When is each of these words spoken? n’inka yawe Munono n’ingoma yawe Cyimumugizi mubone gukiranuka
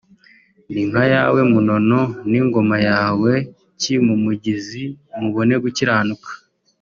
n’inka 0.71 1.03
yawe 1.13 1.39
Munono 1.51 1.99
n’ingoma 2.29 2.77
yawe 2.89 3.31
Cyimumugizi 3.79 4.83
mubone 5.21 5.53
gukiranuka 5.65 6.29